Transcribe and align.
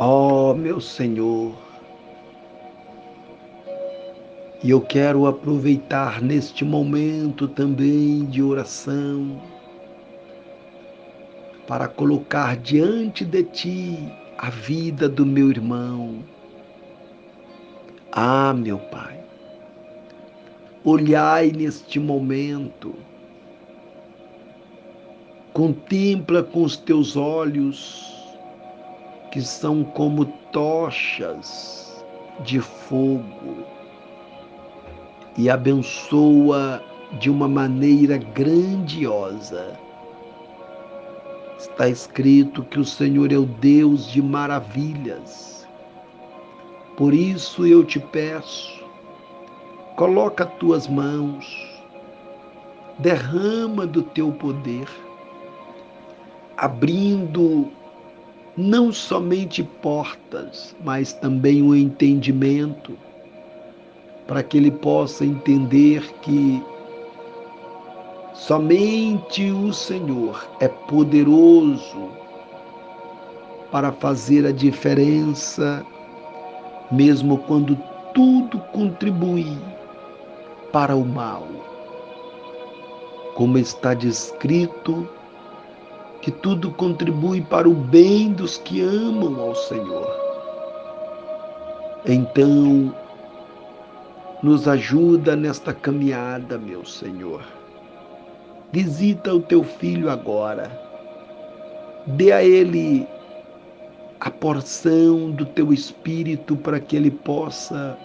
Ó 0.00 0.52
oh, 0.52 0.54
meu 0.54 0.80
Senhor, 0.80 1.56
e 4.62 4.70
eu 4.70 4.80
quero 4.80 5.26
aproveitar 5.26 6.22
neste 6.22 6.64
momento 6.64 7.48
também 7.48 8.24
de 8.26 8.40
oração 8.40 9.42
para 11.66 11.88
colocar 11.88 12.56
diante 12.58 13.24
de 13.24 13.42
Ti 13.42 14.12
a 14.38 14.50
vida 14.50 15.08
do 15.08 15.26
meu 15.26 15.50
irmão. 15.50 16.22
Ah, 18.12 18.54
meu 18.54 18.78
Pai, 18.78 19.18
olhai 20.84 21.50
neste 21.50 21.98
momento, 21.98 22.94
contempla 25.52 26.44
com 26.44 26.62
os 26.62 26.76
teus 26.76 27.16
olhos, 27.16 28.17
que 29.30 29.42
são 29.42 29.84
como 29.84 30.24
tochas 30.52 32.04
de 32.44 32.60
fogo 32.60 33.64
e 35.36 35.48
abençoa 35.48 36.82
de 37.18 37.30
uma 37.30 37.48
maneira 37.48 38.18
grandiosa. 38.18 39.78
Está 41.58 41.88
escrito 41.88 42.62
que 42.64 42.78
o 42.78 42.84
Senhor 42.84 43.32
é 43.32 43.36
o 43.36 43.46
Deus 43.46 44.10
de 44.10 44.22
maravilhas. 44.22 45.66
Por 46.96 47.14
isso 47.14 47.64
eu 47.66 47.84
te 47.84 48.00
peço, 48.00 48.84
coloca 49.94 50.44
tuas 50.44 50.88
mãos, 50.88 51.46
derrama 52.98 53.86
do 53.86 54.02
teu 54.02 54.32
poder, 54.32 54.88
abrindo 56.56 57.70
não 58.58 58.92
somente 58.92 59.62
portas, 59.62 60.74
mas 60.84 61.12
também 61.12 61.62
o 61.62 61.76
entendimento 61.76 62.98
para 64.26 64.42
que 64.42 64.56
ele 64.56 64.72
possa 64.72 65.24
entender 65.24 66.02
que 66.22 66.60
somente 68.34 69.48
o 69.48 69.72
Senhor 69.72 70.44
é 70.58 70.66
poderoso 70.66 72.10
para 73.70 73.92
fazer 73.92 74.44
a 74.44 74.50
diferença, 74.50 75.86
mesmo 76.90 77.38
quando 77.38 77.78
tudo 78.12 78.58
contribui 78.72 79.56
para 80.72 80.96
o 80.96 81.04
mal. 81.04 81.46
Como 83.36 83.56
está 83.56 83.94
descrito, 83.94 85.08
que 86.22 86.30
tudo 86.30 86.70
contribui 86.72 87.40
para 87.40 87.68
o 87.68 87.74
bem 87.74 88.32
dos 88.32 88.58
que 88.58 88.80
amam 88.80 89.40
ao 89.40 89.54
Senhor. 89.54 90.08
Então, 92.06 92.94
nos 94.42 94.68
ajuda 94.68 95.34
nesta 95.34 95.72
caminhada, 95.72 96.58
meu 96.58 96.84
Senhor. 96.84 97.42
Visita 98.72 99.34
o 99.34 99.40
teu 99.40 99.64
filho 99.64 100.10
agora. 100.10 100.70
Dê 102.06 102.32
a 102.32 102.44
ele 102.44 103.06
a 104.20 104.30
porção 104.30 105.30
do 105.30 105.44
teu 105.44 105.72
espírito 105.72 106.56
para 106.56 106.80
que 106.80 106.96
ele 106.96 107.10
possa 107.10 107.96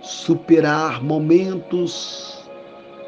superar 0.00 1.02
momentos 1.02 2.48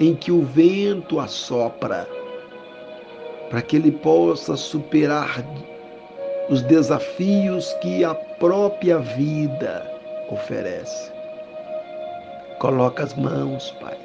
em 0.00 0.14
que 0.14 0.32
o 0.32 0.42
vento 0.42 1.20
assopra, 1.20 2.08
para 3.50 3.62
que 3.62 3.76
ele 3.76 3.92
possa 3.92 4.56
superar 4.56 5.44
os 6.48 6.62
desafios 6.62 7.72
que 7.74 8.04
a 8.04 8.14
própria 8.14 8.98
vida 8.98 9.90
oferece. 10.30 11.12
Coloca 12.58 13.04
as 13.04 13.14
mãos, 13.14 13.70
Pai, 13.80 13.96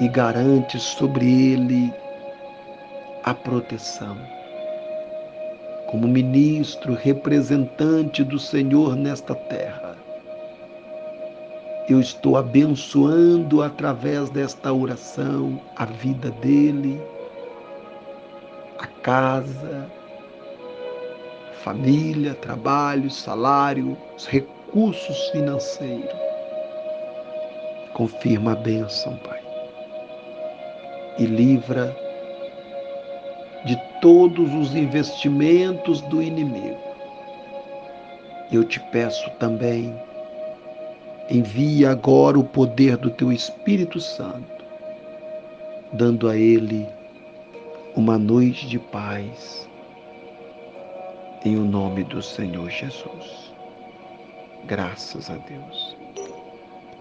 e 0.00 0.08
garante 0.08 0.78
sobre 0.78 1.24
ele 1.24 1.92
a 3.24 3.32
proteção. 3.32 4.16
Como 5.90 6.08
ministro, 6.08 6.94
representante 6.94 8.24
do 8.24 8.38
Senhor 8.38 8.96
nesta 8.96 9.34
terra, 9.34 9.96
eu 11.88 12.00
estou 12.00 12.36
abençoando 12.36 13.62
através 13.62 14.30
desta 14.30 14.72
oração 14.72 15.60
a 15.76 15.84
vida 15.84 16.30
dele, 16.30 17.00
a 18.84 18.86
casa, 19.02 19.90
família, 21.62 22.34
trabalho, 22.34 23.10
salário, 23.10 23.96
os 24.16 24.26
recursos 24.26 25.30
financeiros 25.30 26.24
Confirma 27.94 28.52
a 28.52 28.56
bênção, 28.56 29.16
Pai. 29.18 29.40
E 31.16 31.24
livra 31.24 31.96
de 33.64 33.80
todos 34.02 34.52
os 34.52 34.74
investimentos 34.74 36.00
do 36.02 36.20
inimigo. 36.20 36.76
Eu 38.50 38.64
te 38.64 38.80
peço 38.90 39.30
também, 39.38 39.94
envia 41.30 41.92
agora 41.92 42.36
o 42.36 42.42
poder 42.42 42.96
do 42.96 43.10
teu 43.10 43.32
Espírito 43.32 44.00
Santo, 44.00 44.64
dando 45.92 46.28
a 46.28 46.36
ele 46.36 46.88
uma 47.96 48.18
noite 48.18 48.66
de 48.66 48.78
paz, 48.78 49.68
em 51.44 51.56
o 51.56 51.64
nome 51.64 52.02
do 52.02 52.20
Senhor 52.20 52.68
Jesus. 52.68 53.54
Graças 54.66 55.30
a 55.30 55.36
Deus. 55.36 56.03